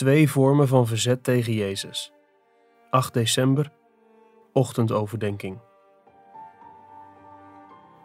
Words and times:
Twee 0.00 0.30
vormen 0.30 0.68
van 0.68 0.86
verzet 0.86 1.24
tegen 1.24 1.52
Jezus. 1.52 2.12
8 2.90 3.14
december, 3.14 3.72
ochtendoverdenking. 4.52 5.58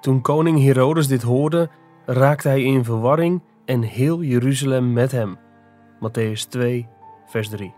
Toen 0.02 0.22
koning 0.22 0.64
Herodes 0.64 1.08
dit 1.08 1.22
hoorde, 1.22 1.70
raakte 2.06 2.48
hij 2.48 2.64
in 2.64 2.84
verwarring 2.84 3.42
en 3.66 3.82
heel 3.82 4.22
Jeruzalem 4.22 4.94
met 4.94 5.12
hem. 5.12 5.38
Matthäus 6.00 6.48
2, 6.50 6.88
vers 7.26 7.50
3. 7.50 7.74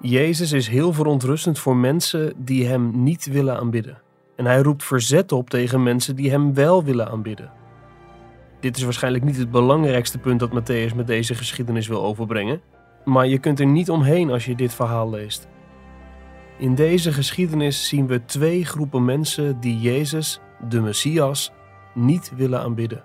Jezus 0.00 0.52
is 0.52 0.68
heel 0.68 0.92
verontrustend 0.92 1.58
voor 1.58 1.76
mensen 1.76 2.32
die 2.36 2.66
hem 2.66 3.02
niet 3.02 3.26
willen 3.26 3.56
aanbidden. 3.58 4.02
En 4.36 4.44
hij 4.44 4.62
roept 4.62 4.84
verzet 4.84 5.32
op 5.32 5.50
tegen 5.50 5.82
mensen 5.82 6.16
die 6.16 6.30
hem 6.30 6.54
wel 6.54 6.84
willen 6.84 7.08
aanbidden. 7.08 7.61
Dit 8.62 8.76
is 8.76 8.82
waarschijnlijk 8.82 9.24
niet 9.24 9.36
het 9.36 9.50
belangrijkste 9.50 10.18
punt 10.18 10.40
dat 10.40 10.50
Matthäus 10.50 10.94
met 10.94 11.06
deze 11.06 11.34
geschiedenis 11.34 11.86
wil 11.86 12.02
overbrengen, 12.02 12.60
maar 13.04 13.26
je 13.26 13.38
kunt 13.38 13.60
er 13.60 13.66
niet 13.66 13.90
omheen 13.90 14.30
als 14.30 14.44
je 14.44 14.54
dit 14.54 14.74
verhaal 14.74 15.10
leest. 15.10 15.48
In 16.58 16.74
deze 16.74 17.12
geschiedenis 17.12 17.88
zien 17.88 18.06
we 18.06 18.24
twee 18.24 18.64
groepen 18.64 19.04
mensen 19.04 19.60
die 19.60 19.80
Jezus, 19.80 20.40
de 20.68 20.80
Messias, 20.80 21.52
niet 21.94 22.32
willen 22.36 22.60
aanbidden. 22.60 23.04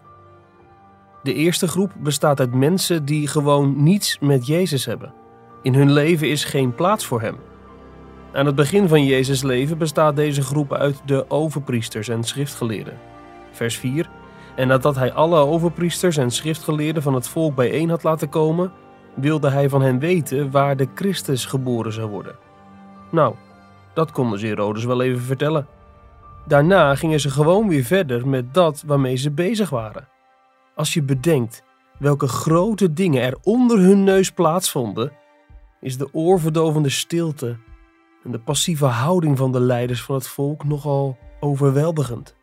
De 1.23 1.33
eerste 1.33 1.67
groep 1.67 1.91
bestaat 1.99 2.39
uit 2.39 2.53
mensen 2.53 3.05
die 3.05 3.27
gewoon 3.27 3.83
niets 3.83 4.19
met 4.19 4.47
Jezus 4.47 4.85
hebben. 4.85 5.13
In 5.61 5.73
hun 5.73 5.91
leven 5.91 6.30
is 6.30 6.44
geen 6.44 6.75
plaats 6.75 7.05
voor 7.05 7.21
hem. 7.21 7.35
Aan 8.33 8.45
het 8.45 8.55
begin 8.55 8.88
van 8.88 9.05
Jezus' 9.05 9.44
leven 9.44 9.77
bestaat 9.77 10.16
deze 10.16 10.41
groep 10.41 10.73
uit 10.73 11.02
de 11.05 11.30
overpriesters 11.30 12.08
en 12.08 12.23
schriftgeleerden. 12.23 12.97
Vers 13.52 13.77
4. 13.77 14.09
En 14.57 14.67
nadat 14.67 14.95
hij 14.95 15.13
alle 15.13 15.39
overpriesters 15.39 16.17
en 16.17 16.31
schriftgeleerden 16.31 17.03
van 17.03 17.13
het 17.13 17.27
volk 17.27 17.55
bijeen 17.55 17.89
had 17.89 18.03
laten 18.03 18.29
komen, 18.29 18.71
wilde 19.16 19.49
hij 19.49 19.70
van 19.70 19.81
hen 19.81 19.99
weten 19.99 20.52
waar 20.52 20.77
de 20.77 20.88
Christus 20.95 21.45
geboren 21.45 21.93
zou 21.93 22.09
worden. 22.09 22.36
Nou, 23.11 23.35
dat 23.94 24.11
konden 24.11 24.39
ze 24.39 24.47
Herodes 24.47 24.85
wel 24.85 25.02
even 25.02 25.22
vertellen. 25.22 25.67
Daarna 26.47 26.95
gingen 26.95 27.19
ze 27.19 27.30
gewoon 27.30 27.67
weer 27.67 27.83
verder 27.83 28.28
met 28.28 28.53
dat 28.53 28.83
waarmee 28.85 29.16
ze 29.16 29.31
bezig 29.31 29.69
waren. 29.69 30.08
Als 30.75 30.94
je 30.94 31.03
bedenkt 31.03 31.63
welke 32.00 32.28
grote 32.28 32.94
dingen 32.94 33.22
er 33.22 33.38
onder 33.44 33.80
hun 33.80 34.03
neus 34.03 34.31
plaatsvonden, 34.31 35.11
is 35.81 35.97
de 35.97 36.13
oorverdovende 36.13 36.89
stilte 36.89 37.58
en 38.23 38.31
de 38.31 38.39
passieve 38.39 38.85
houding 38.85 39.38
van 39.38 39.52
de 39.52 39.59
leiders 39.59 40.03
van 40.03 40.16
het 40.16 40.28
volk 40.28 40.63
nogal 40.63 41.17
overweldigend. 41.39 42.36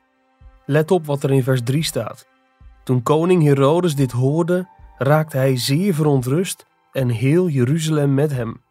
Let 0.67 0.91
op 0.91 1.07
wat 1.07 1.23
er 1.23 1.31
in 1.31 1.43
vers 1.43 1.61
3 1.65 1.84
staat. 1.84 2.27
Toen 2.84 3.03
koning 3.03 3.43
Herodes 3.43 3.95
dit 3.95 4.12
hoorde, 4.12 4.69
raakte 4.98 5.37
hij 5.37 5.57
zeer 5.57 5.95
verontrust 5.95 6.67
en 6.93 7.09
heel 7.09 7.48
Jeruzalem 7.48 8.15
met 8.15 8.31
hem. 8.31 8.62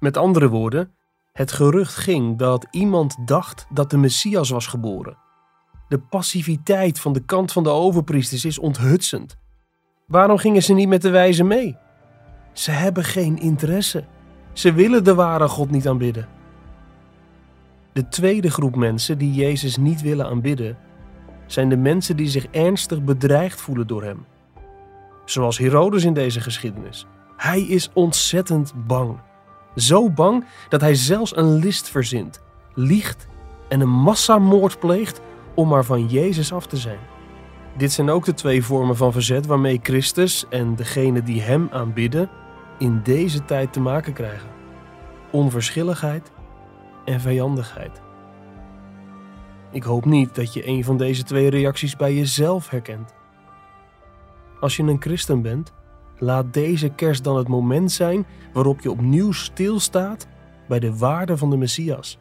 Met 0.00 0.16
andere 0.16 0.48
woorden, 0.48 0.92
het 1.32 1.52
gerucht 1.52 1.94
ging 1.94 2.38
dat 2.38 2.66
iemand 2.70 3.16
dacht 3.24 3.66
dat 3.70 3.90
de 3.90 3.96
Messias 3.96 4.50
was 4.50 4.66
geboren. 4.66 5.16
De 5.88 5.98
passiviteit 5.98 7.00
van 7.00 7.12
de 7.12 7.24
kant 7.24 7.52
van 7.52 7.62
de 7.62 7.70
overpriesters 7.70 8.44
is 8.44 8.58
onthutsend. 8.58 9.36
Waarom 10.06 10.38
gingen 10.38 10.62
ze 10.62 10.72
niet 10.74 10.88
met 10.88 11.02
de 11.02 11.10
wijze 11.10 11.44
mee? 11.44 11.76
Ze 12.52 12.70
hebben 12.70 13.04
geen 13.04 13.38
interesse. 13.38 14.04
Ze 14.52 14.72
willen 14.72 15.04
de 15.04 15.14
ware 15.14 15.48
God 15.48 15.70
niet 15.70 15.88
aanbidden. 15.88 16.37
De 17.98 18.08
tweede 18.08 18.50
groep 18.50 18.76
mensen 18.76 19.18
die 19.18 19.32
Jezus 19.32 19.76
niet 19.76 20.02
willen 20.02 20.26
aanbidden, 20.26 20.76
zijn 21.46 21.68
de 21.68 21.76
mensen 21.76 22.16
die 22.16 22.28
zich 22.28 22.46
ernstig 22.50 23.02
bedreigd 23.02 23.60
voelen 23.60 23.86
door 23.86 24.02
hem. 24.02 24.24
Zoals 25.24 25.58
Herodes 25.58 26.04
in 26.04 26.14
deze 26.14 26.40
geschiedenis. 26.40 27.06
Hij 27.36 27.60
is 27.60 27.90
ontzettend 27.92 28.72
bang. 28.86 29.20
Zo 29.76 30.10
bang 30.10 30.44
dat 30.68 30.80
hij 30.80 30.94
zelfs 30.94 31.36
een 31.36 31.54
list 31.54 31.88
verzint, 31.88 32.40
liegt 32.74 33.26
en 33.68 33.80
een 33.80 33.88
massamoord 33.88 34.78
pleegt 34.78 35.20
om 35.54 35.68
maar 35.68 35.84
van 35.84 36.06
Jezus 36.06 36.52
af 36.52 36.66
te 36.66 36.76
zijn. 36.76 37.00
Dit 37.76 37.92
zijn 37.92 38.10
ook 38.10 38.24
de 38.24 38.34
twee 38.34 38.64
vormen 38.64 38.96
van 38.96 39.12
verzet 39.12 39.46
waarmee 39.46 39.80
Christus 39.82 40.44
en 40.50 40.76
degenen 40.76 41.24
die 41.24 41.40
hem 41.40 41.68
aanbidden 41.72 42.30
in 42.78 43.00
deze 43.02 43.44
tijd 43.44 43.72
te 43.72 43.80
maken 43.80 44.12
krijgen: 44.12 44.48
onverschilligheid 45.30 46.30
en 47.08 47.20
vijandigheid. 47.20 48.02
Ik 49.70 49.82
hoop 49.82 50.04
niet 50.04 50.34
dat 50.34 50.52
je 50.52 50.66
een 50.66 50.84
van 50.84 50.96
deze 50.96 51.22
twee 51.22 51.50
reacties 51.50 51.96
bij 51.96 52.14
jezelf 52.14 52.70
herkent. 52.70 53.14
Als 54.60 54.76
je 54.76 54.82
een 54.82 55.00
christen 55.00 55.42
bent, 55.42 55.72
laat 56.18 56.52
deze 56.52 56.88
kerst 56.88 57.24
dan 57.24 57.36
het 57.36 57.48
moment 57.48 57.92
zijn 57.92 58.26
waarop 58.52 58.80
je 58.80 58.90
opnieuw 58.90 59.32
stilstaat 59.32 60.28
bij 60.68 60.78
de 60.78 60.96
waarde 60.96 61.36
van 61.36 61.50
de 61.50 61.56
Messias 61.56 62.18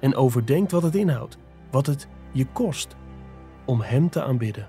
en 0.00 0.14
overdenkt 0.14 0.72
wat 0.72 0.82
het 0.82 0.94
inhoudt, 0.94 1.38
wat 1.70 1.86
het 1.86 2.08
je 2.32 2.46
kost 2.46 2.96
om 3.64 3.80
Hem 3.80 4.10
te 4.10 4.22
aanbidden. 4.22 4.68